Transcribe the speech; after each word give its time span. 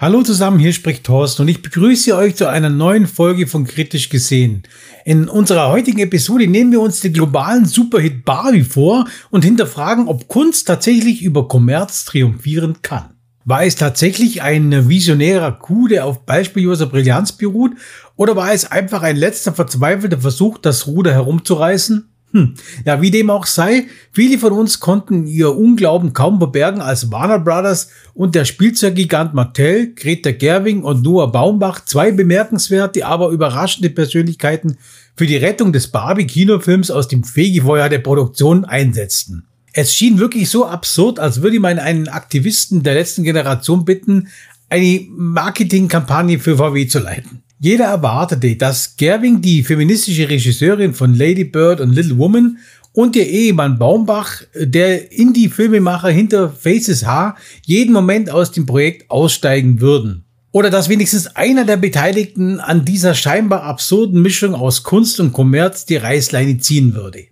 Hallo 0.00 0.22
zusammen, 0.22 0.58
hier 0.58 0.72
spricht 0.72 1.04
Thorsten 1.04 1.42
und 1.42 1.48
ich 1.48 1.60
begrüße 1.60 2.16
euch 2.16 2.34
zu 2.34 2.48
einer 2.48 2.70
neuen 2.70 3.06
Folge 3.06 3.46
von 3.46 3.66
Kritisch 3.66 4.08
gesehen. 4.08 4.62
In 5.04 5.28
unserer 5.28 5.68
heutigen 5.68 5.98
Episode 5.98 6.46
nehmen 6.46 6.72
wir 6.72 6.80
uns 6.80 7.00
den 7.00 7.12
globalen 7.12 7.66
Superhit 7.66 8.24
Barbie 8.24 8.62
vor 8.62 9.06
und 9.28 9.44
hinterfragen, 9.44 10.08
ob 10.08 10.26
Kunst 10.26 10.66
tatsächlich 10.66 11.20
über 11.20 11.48
Kommerz 11.48 12.06
triumphieren 12.06 12.78
kann. 12.80 13.10
War 13.44 13.62
es 13.64 13.76
tatsächlich 13.76 14.40
ein 14.40 14.88
visionärer 14.88 15.52
Coup, 15.52 15.88
der 15.90 16.06
auf 16.06 16.24
beispielloser 16.24 16.86
Brillanz 16.86 17.32
beruht, 17.32 17.72
oder 18.16 18.36
war 18.36 18.54
es 18.54 18.70
einfach 18.70 19.02
ein 19.02 19.16
letzter 19.16 19.52
verzweifelter 19.52 20.20
Versuch, 20.22 20.56
das 20.56 20.86
Ruder 20.86 21.12
herumzureißen? 21.12 22.09
Hm. 22.32 22.54
Ja, 22.84 23.02
wie 23.02 23.10
dem 23.10 23.28
auch 23.28 23.44
sei, 23.44 23.86
viele 24.12 24.38
von 24.38 24.52
uns 24.52 24.78
konnten 24.78 25.26
ihr 25.26 25.56
Unglauben 25.56 26.12
kaum 26.12 26.38
verbergen, 26.38 26.80
als 26.80 27.10
Warner 27.10 27.40
Brothers 27.40 27.90
und 28.14 28.36
der 28.36 28.44
Spielzeuggigant 28.44 29.34
Mattel, 29.34 29.94
Greta 29.94 30.30
Gerwing 30.30 30.84
und 30.84 31.02
Noah 31.02 31.32
Baumbach 31.32 31.84
zwei 31.84 32.12
bemerkenswerte, 32.12 33.04
aber 33.04 33.30
überraschende 33.30 33.90
Persönlichkeiten 33.90 34.76
für 35.16 35.26
die 35.26 35.36
Rettung 35.36 35.72
des 35.72 35.88
Barbie-Kinofilms 35.88 36.92
aus 36.92 37.08
dem 37.08 37.24
Fegefeuer 37.24 37.88
der 37.88 37.98
Produktion 37.98 38.64
einsetzten. 38.64 39.46
Es 39.72 39.94
schien 39.94 40.18
wirklich 40.18 40.48
so 40.48 40.66
absurd, 40.66 41.18
als 41.18 41.42
würde 41.42 41.60
man 41.60 41.78
einen 41.78 42.08
Aktivisten 42.08 42.82
der 42.82 42.94
letzten 42.94 43.24
Generation 43.24 43.84
bitten, 43.84 44.28
eine 44.68 45.06
Marketingkampagne 45.10 46.38
für 46.38 46.58
VW 46.58 46.86
zu 46.86 47.00
leiten. 47.00 47.42
Jeder 47.62 47.84
erwartete, 47.84 48.56
dass 48.56 48.96
Gerwing, 48.96 49.42
die 49.42 49.62
feministische 49.62 50.30
Regisseurin 50.30 50.94
von 50.94 51.14
Lady 51.14 51.44
Bird 51.44 51.82
und 51.82 51.94
Little 51.94 52.16
Woman, 52.16 52.56
und 52.92 53.14
ihr 53.14 53.26
Ehemann 53.26 53.78
Baumbach, 53.78 54.42
der 54.54 55.12
Indie-Filmemacher 55.12 56.08
hinter 56.08 56.48
Faces 56.48 57.06
H, 57.06 57.36
jeden 57.66 57.92
Moment 57.92 58.30
aus 58.30 58.50
dem 58.50 58.64
Projekt 58.64 59.10
aussteigen 59.10 59.82
würden. 59.82 60.24
Oder 60.52 60.70
dass 60.70 60.88
wenigstens 60.88 61.36
einer 61.36 61.66
der 61.66 61.76
Beteiligten 61.76 62.60
an 62.60 62.86
dieser 62.86 63.14
scheinbar 63.14 63.62
absurden 63.64 64.22
Mischung 64.22 64.54
aus 64.54 64.82
Kunst 64.82 65.20
und 65.20 65.34
Kommerz 65.34 65.84
die 65.84 65.96
Reißleine 65.96 66.58
ziehen 66.58 66.94
würde. 66.94 67.26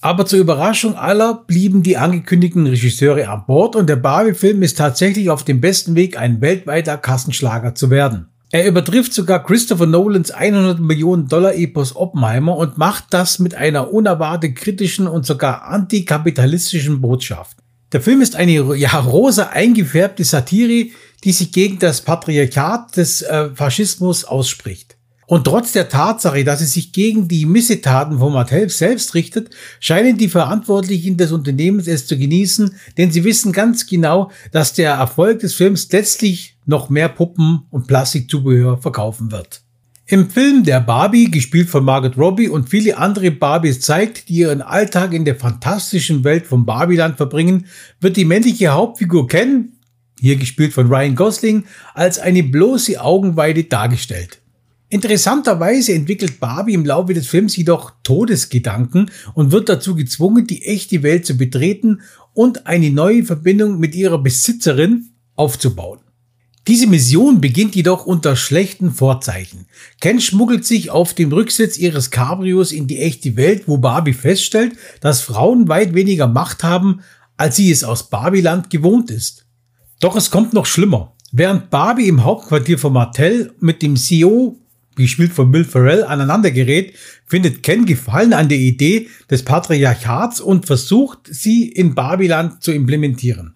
Aber 0.00 0.24
zur 0.24 0.38
Überraschung 0.38 0.94
aller 0.94 1.34
blieben 1.34 1.82
die 1.82 1.96
angekündigten 1.96 2.68
Regisseure 2.68 3.28
an 3.28 3.42
Bord 3.46 3.74
und 3.74 3.88
der 3.88 3.96
Barbie-Film 3.96 4.62
ist 4.62 4.78
tatsächlich 4.78 5.30
auf 5.30 5.42
dem 5.42 5.60
besten 5.60 5.96
Weg, 5.96 6.16
ein 6.16 6.40
weltweiter 6.40 6.96
Kassenschlager 6.96 7.74
zu 7.74 7.90
werden. 7.90 8.28
Er 8.54 8.68
übertrifft 8.68 9.12
sogar 9.12 9.42
Christopher 9.42 9.86
Nolans 9.86 10.30
100 10.30 10.78
Millionen 10.78 11.26
Dollar 11.26 11.56
Epos 11.56 11.96
Oppenheimer 11.96 12.56
und 12.56 12.78
macht 12.78 13.06
das 13.10 13.40
mit 13.40 13.56
einer 13.56 13.92
unerwartet 13.92 14.54
kritischen 14.54 15.08
und 15.08 15.26
sogar 15.26 15.64
antikapitalistischen 15.64 17.00
Botschaft. 17.00 17.56
Der 17.90 18.00
Film 18.00 18.20
ist 18.20 18.36
eine 18.36 18.52
ja, 18.76 18.96
rosa 19.00 19.48
eingefärbte 19.48 20.22
Satire, 20.22 20.90
die 21.24 21.32
sich 21.32 21.50
gegen 21.50 21.80
das 21.80 22.02
Patriarchat 22.02 22.96
des 22.96 23.22
äh, 23.22 23.50
Faschismus 23.52 24.24
ausspricht. 24.24 24.96
Und 25.26 25.44
trotz 25.44 25.72
der 25.72 25.88
Tatsache, 25.88 26.44
dass 26.44 26.60
es 26.60 26.74
sich 26.74 26.92
gegen 26.92 27.28
die 27.28 27.46
Missetaten 27.46 28.18
von 28.18 28.32
Mattel 28.32 28.68
selbst 28.68 29.14
richtet, 29.14 29.50
scheinen 29.80 30.18
die 30.18 30.28
Verantwortlichen 30.28 31.16
des 31.16 31.32
Unternehmens 31.32 31.86
es 31.86 32.06
zu 32.06 32.18
genießen, 32.18 32.74
denn 32.98 33.10
sie 33.10 33.24
wissen 33.24 33.52
ganz 33.52 33.86
genau, 33.86 34.30
dass 34.52 34.74
der 34.74 34.92
Erfolg 34.92 35.40
des 35.40 35.54
Films 35.54 35.90
letztlich 35.92 36.56
noch 36.66 36.90
mehr 36.90 37.08
Puppen 37.08 37.62
und 37.70 37.86
Plastikzubehör 37.86 38.78
verkaufen 38.78 39.32
wird. 39.32 39.62
Im 40.06 40.28
Film 40.28 40.64
Der 40.64 40.80
Barbie, 40.80 41.30
gespielt 41.30 41.70
von 41.70 41.82
Margot 41.82 42.18
Robbie 42.18 42.48
und 42.48 42.68
viele 42.68 42.98
andere 42.98 43.30
Barbies 43.30 43.80
zeigt, 43.80 44.28
die 44.28 44.34
ihren 44.34 44.60
Alltag 44.60 45.14
in 45.14 45.24
der 45.24 45.34
fantastischen 45.34 46.24
Welt 46.24 46.46
von 46.46 46.66
Barbieland 46.66 47.16
verbringen, 47.16 47.66
wird 48.00 48.18
die 48.18 48.26
männliche 48.26 48.68
Hauptfigur 48.68 49.26
Ken, 49.28 49.78
hier 50.20 50.36
gespielt 50.36 50.74
von 50.74 50.88
Ryan 50.88 51.14
Gosling, 51.14 51.64
als 51.94 52.18
eine 52.18 52.42
bloße 52.42 53.00
Augenweide 53.00 53.64
dargestellt. 53.64 54.42
Interessanterweise 54.88 55.94
entwickelt 55.94 56.40
Barbie 56.40 56.74
im 56.74 56.84
Laufe 56.84 57.14
des 57.14 57.26
Films 57.26 57.56
jedoch 57.56 57.92
Todesgedanken 58.02 59.10
und 59.34 59.50
wird 59.50 59.68
dazu 59.68 59.94
gezwungen, 59.94 60.46
die 60.46 60.62
echte 60.62 61.02
Welt 61.02 61.26
zu 61.26 61.36
betreten 61.36 62.02
und 62.32 62.66
eine 62.66 62.90
neue 62.90 63.24
Verbindung 63.24 63.78
mit 63.78 63.94
ihrer 63.94 64.18
Besitzerin 64.18 65.10
aufzubauen. 65.34 66.00
Diese 66.66 66.86
Mission 66.86 67.40
beginnt 67.40 67.74
jedoch 67.74 68.06
unter 68.06 68.36
schlechten 68.36 68.90
Vorzeichen. 68.90 69.66
Ken 70.00 70.18
schmuggelt 70.18 70.64
sich 70.64 70.90
auf 70.90 71.12
dem 71.12 71.30
Rücksitz 71.30 71.76
ihres 71.76 72.10
Cabrios 72.10 72.72
in 72.72 72.86
die 72.86 73.00
echte 73.00 73.36
Welt, 73.36 73.64
wo 73.66 73.76
Barbie 73.76 74.14
feststellt, 74.14 74.74
dass 75.00 75.20
Frauen 75.20 75.68
weit 75.68 75.94
weniger 75.94 76.26
Macht 76.26 76.62
haben, 76.62 77.00
als 77.36 77.56
sie 77.56 77.70
es 77.70 77.84
aus 77.84 78.08
Barbiland 78.08 78.70
gewohnt 78.70 79.10
ist. 79.10 79.44
Doch 80.00 80.16
es 80.16 80.30
kommt 80.30 80.54
noch 80.54 80.64
schlimmer. 80.64 81.14
Während 81.32 81.68
Barbie 81.68 82.08
im 82.08 82.24
Hauptquartier 82.24 82.78
von 82.78 82.94
Martell 82.94 83.52
mit 83.60 83.82
dem 83.82 83.96
CEO 83.96 84.58
gespielt 84.96 85.32
von 85.32 85.52
Will 85.52 85.64
Ferrell, 85.64 86.04
aneinander 86.04 86.50
gerät, 86.50 86.94
findet 87.26 87.62
Ken 87.62 87.86
Gefallen 87.86 88.32
an 88.32 88.48
der 88.48 88.58
Idee 88.58 89.08
des 89.30 89.42
Patriarchats 89.42 90.40
und 90.40 90.66
versucht, 90.66 91.20
sie 91.30 91.68
in 91.68 91.94
Barbiland 91.94 92.62
zu 92.62 92.72
implementieren. 92.72 93.54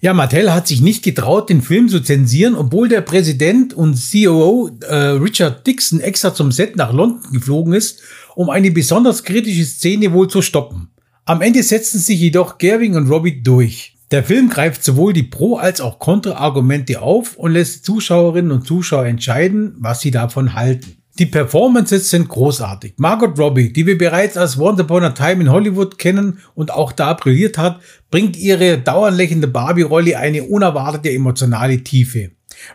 Ja, 0.00 0.12
Mattel 0.12 0.52
hat 0.52 0.68
sich 0.68 0.82
nicht 0.82 1.02
getraut, 1.02 1.48
den 1.48 1.62
Film 1.62 1.88
zu 1.88 2.00
zensieren, 2.00 2.56
obwohl 2.56 2.90
der 2.90 3.00
Präsident 3.00 3.72
und 3.72 3.98
COO 3.98 4.70
äh, 4.82 4.94
Richard 4.94 5.66
Dixon 5.66 6.00
extra 6.00 6.34
zum 6.34 6.52
Set 6.52 6.76
nach 6.76 6.92
London 6.92 7.32
geflogen 7.32 7.72
ist, 7.72 8.02
um 8.34 8.50
eine 8.50 8.70
besonders 8.70 9.24
kritische 9.24 9.64
Szene 9.64 10.12
wohl 10.12 10.28
zu 10.28 10.42
stoppen. 10.42 10.88
Am 11.24 11.40
Ende 11.40 11.62
setzen 11.62 11.98
sich 11.98 12.20
jedoch 12.20 12.58
Gerwing 12.58 12.96
und 12.96 13.08
Robbie 13.08 13.42
durch. 13.42 13.93
Der 14.14 14.22
Film 14.22 14.48
greift 14.48 14.84
sowohl 14.84 15.12
die 15.12 15.24
Pro- 15.24 15.56
als 15.56 15.80
auch 15.80 15.98
Kontra-Argumente 15.98 17.02
auf 17.02 17.36
und 17.36 17.50
lässt 17.50 17.84
Zuschauerinnen 17.84 18.52
und 18.52 18.64
Zuschauer 18.64 19.06
entscheiden, 19.06 19.74
was 19.80 20.02
sie 20.02 20.12
davon 20.12 20.54
halten. 20.54 20.98
Die 21.18 21.26
Performances 21.26 22.10
sind 22.10 22.28
großartig. 22.28 22.94
Margot 22.96 23.36
Robbie, 23.36 23.72
die 23.72 23.88
wir 23.88 23.98
bereits 23.98 24.36
als 24.36 24.56
Once 24.56 24.80
Upon 24.80 25.02
a 25.02 25.10
Time 25.10 25.42
in 25.42 25.50
Hollywood 25.50 25.98
kennen 25.98 26.38
und 26.54 26.70
auch 26.72 26.92
da 26.92 27.14
brilliert 27.14 27.58
hat, 27.58 27.80
bringt 28.12 28.36
ihre 28.36 28.78
dauernd 28.78 29.16
lächelnde 29.16 29.48
Barbie-Rolle 29.48 30.16
eine 30.16 30.44
unerwartete 30.44 31.10
emotionale 31.10 31.82
Tiefe. 31.82 32.30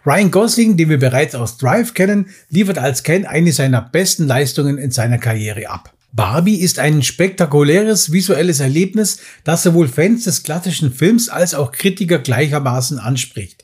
Ryan 0.05 0.31
Gosling, 0.31 0.75
den 0.75 0.89
wir 0.89 0.99
bereits 0.99 1.35
aus 1.35 1.57
Drive 1.57 1.93
kennen, 1.93 2.31
liefert 2.49 2.79
als 2.79 3.03
Ken 3.03 3.25
eine 3.25 3.53
seiner 3.53 3.81
besten 3.81 4.27
Leistungen 4.27 4.77
in 4.77 4.91
seiner 4.91 5.19
Karriere 5.19 5.69
ab. 5.69 5.93
Barbie 6.11 6.59
ist 6.59 6.79
ein 6.79 7.03
spektakuläres 7.03 8.11
visuelles 8.11 8.59
Erlebnis, 8.59 9.19
das 9.43 9.63
sowohl 9.63 9.87
Fans 9.87 10.23
des 10.23 10.43
klassischen 10.43 10.91
Films 10.91 11.29
als 11.29 11.53
auch 11.53 11.71
Kritiker 11.71 12.19
gleichermaßen 12.19 12.97
anspricht. 12.97 13.63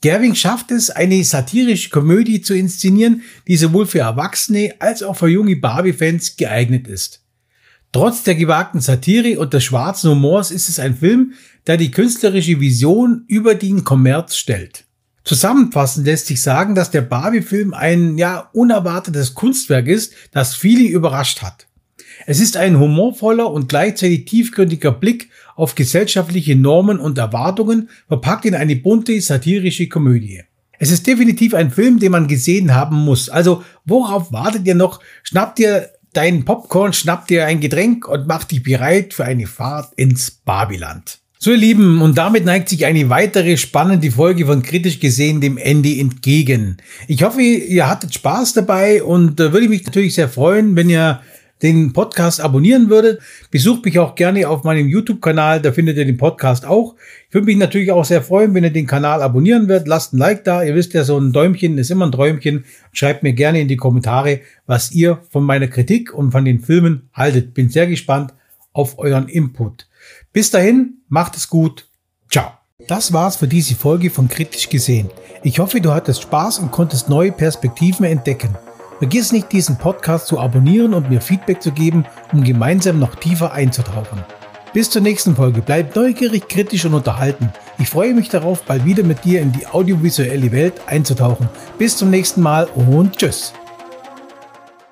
Gerwing 0.00 0.34
schafft 0.34 0.70
es, 0.70 0.90
eine 0.90 1.22
satirische 1.24 1.88
Komödie 1.90 2.42
zu 2.42 2.54
inszenieren, 2.54 3.22
die 3.46 3.56
sowohl 3.56 3.86
für 3.86 4.00
Erwachsene 4.00 4.74
als 4.80 5.02
auch 5.02 5.16
für 5.16 5.28
junge 5.28 5.56
Barbie-Fans 5.56 6.36
geeignet 6.36 6.88
ist. 6.88 7.22
Trotz 7.92 8.24
der 8.24 8.34
gewagten 8.34 8.80
Satire 8.80 9.38
und 9.38 9.54
des 9.54 9.64
schwarzen 9.64 10.10
Humors 10.10 10.50
ist 10.50 10.68
es 10.68 10.80
ein 10.80 10.96
Film, 10.96 11.34
der 11.66 11.76
die 11.76 11.92
künstlerische 11.92 12.60
Vision 12.60 13.24
über 13.28 13.54
den 13.54 13.84
Kommerz 13.84 14.36
stellt. 14.36 14.84
Zusammenfassend 15.22 16.04
lässt 16.04 16.26
sich 16.26 16.42
sagen, 16.42 16.74
dass 16.74 16.90
der 16.90 17.00
Barbie-Film 17.00 17.72
ein 17.72 18.18
ja 18.18 18.50
unerwartetes 18.52 19.32
Kunstwerk 19.32 19.86
ist, 19.86 20.12
das 20.32 20.54
viele 20.54 20.82
überrascht 20.82 21.40
hat. 21.40 21.66
Es 22.26 22.40
ist 22.40 22.56
ein 22.56 22.78
humorvoller 22.78 23.50
und 23.50 23.68
gleichzeitig 23.68 24.24
tiefgründiger 24.24 24.92
Blick 24.92 25.30
auf 25.56 25.74
gesellschaftliche 25.74 26.56
Normen 26.56 26.98
und 26.98 27.18
Erwartungen, 27.18 27.88
verpackt 28.08 28.44
in 28.44 28.54
eine 28.54 28.76
bunte 28.76 29.20
satirische 29.20 29.88
Komödie. 29.88 30.42
Es 30.78 30.90
ist 30.90 31.06
definitiv 31.06 31.54
ein 31.54 31.70
Film, 31.70 31.98
den 31.98 32.12
man 32.12 32.26
gesehen 32.28 32.74
haben 32.74 32.96
muss. 32.96 33.28
Also 33.28 33.62
worauf 33.84 34.32
wartet 34.32 34.66
ihr 34.66 34.74
noch? 34.74 35.00
Schnappt 35.22 35.58
ihr 35.60 35.90
deinen 36.12 36.44
Popcorn, 36.44 36.92
schnappt 36.92 37.30
dir 37.30 37.46
ein 37.46 37.60
Getränk 37.60 38.08
und 38.08 38.26
macht 38.26 38.50
dich 38.50 38.62
bereit 38.62 39.14
für 39.14 39.24
eine 39.24 39.46
Fahrt 39.46 39.92
ins 39.94 40.30
Babyland. 40.30 41.18
So 41.38 41.50
ihr 41.50 41.58
Lieben, 41.58 42.00
und 42.00 42.16
damit 42.16 42.46
neigt 42.46 42.70
sich 42.70 42.86
eine 42.86 43.10
weitere 43.10 43.58
spannende 43.58 44.10
Folge 44.10 44.46
von 44.46 44.62
Kritisch 44.62 44.98
gesehen 44.98 45.42
dem 45.42 45.58
Ende 45.58 45.94
entgegen. 45.94 46.78
Ich 47.06 47.22
hoffe, 47.22 47.42
ihr 47.42 47.88
hattet 47.88 48.14
Spaß 48.14 48.54
dabei 48.54 49.02
und 49.02 49.38
äh, 49.40 49.52
würde 49.52 49.68
mich 49.68 49.84
natürlich 49.84 50.14
sehr 50.14 50.30
freuen, 50.30 50.74
wenn 50.74 50.88
ihr 50.88 51.20
den 51.62 51.92
Podcast 51.92 52.40
abonnieren 52.40 52.90
würdet. 52.90 53.20
Besucht 53.50 53.84
mich 53.84 53.98
auch 53.98 54.14
gerne 54.14 54.48
auf 54.48 54.64
meinem 54.64 54.88
YouTube-Kanal, 54.88 55.62
da 55.62 55.72
findet 55.72 55.96
ihr 55.96 56.04
den 56.04 56.16
Podcast 56.16 56.66
auch. 56.66 56.94
Ich 57.28 57.34
würde 57.34 57.46
mich 57.46 57.56
natürlich 57.56 57.90
auch 57.90 58.04
sehr 58.04 58.22
freuen, 58.22 58.54
wenn 58.54 58.64
ihr 58.64 58.70
den 58.70 58.86
Kanal 58.86 59.22
abonnieren 59.22 59.68
würdet. 59.68 59.88
Lasst 59.88 60.12
ein 60.12 60.18
Like 60.18 60.44
da. 60.44 60.62
Ihr 60.62 60.74
wisst 60.74 60.92
ja, 60.94 61.04
so 61.04 61.18
ein 61.18 61.32
Däumchen 61.32 61.78
ist 61.78 61.90
immer 61.90 62.06
ein 62.06 62.12
Träumchen. 62.12 62.64
Schreibt 62.92 63.22
mir 63.22 63.32
gerne 63.32 63.60
in 63.60 63.68
die 63.68 63.76
Kommentare, 63.76 64.40
was 64.66 64.92
ihr 64.92 65.20
von 65.30 65.44
meiner 65.44 65.68
Kritik 65.68 66.12
und 66.12 66.32
von 66.32 66.44
den 66.44 66.60
Filmen 66.60 67.08
haltet. 67.12 67.54
Bin 67.54 67.68
sehr 67.70 67.86
gespannt 67.86 68.34
auf 68.72 68.98
euren 68.98 69.28
Input. 69.28 69.88
Bis 70.32 70.50
dahin, 70.50 70.98
macht 71.08 71.36
es 71.36 71.48
gut. 71.48 71.88
Ciao. 72.30 72.52
Das 72.88 73.12
war's 73.12 73.36
für 73.36 73.48
diese 73.48 73.76
Folge 73.76 74.10
von 74.10 74.28
Kritisch 74.28 74.68
gesehen. 74.68 75.08
Ich 75.42 75.58
hoffe, 75.58 75.80
du 75.80 75.92
hattest 75.92 76.22
Spaß 76.22 76.58
und 76.58 76.72
konntest 76.72 77.08
neue 77.08 77.32
Perspektiven 77.32 78.04
entdecken. 78.04 78.50
Vergiss 78.98 79.32
nicht, 79.32 79.52
diesen 79.52 79.76
Podcast 79.76 80.26
zu 80.26 80.38
abonnieren 80.38 80.94
und 80.94 81.10
mir 81.10 81.20
Feedback 81.20 81.62
zu 81.62 81.72
geben, 81.72 82.04
um 82.32 82.44
gemeinsam 82.44 82.98
noch 82.98 83.14
tiefer 83.16 83.52
einzutauchen. 83.52 84.24
Bis 84.72 84.90
zur 84.90 85.02
nächsten 85.02 85.36
Folge. 85.36 85.62
Bleib 85.62 85.94
neugierig, 85.94 86.48
kritisch 86.48 86.84
und 86.84 86.94
unterhalten. 86.94 87.52
Ich 87.78 87.88
freue 87.88 88.14
mich 88.14 88.28
darauf, 88.28 88.62
bald 88.64 88.84
wieder 88.84 89.04
mit 89.04 89.24
dir 89.24 89.40
in 89.40 89.52
die 89.52 89.66
audiovisuelle 89.66 90.50
Welt 90.52 90.74
einzutauchen. 90.86 91.48
Bis 91.78 91.96
zum 91.96 92.10
nächsten 92.10 92.42
Mal 92.42 92.66
und 92.74 93.16
tschüss. 93.16 93.52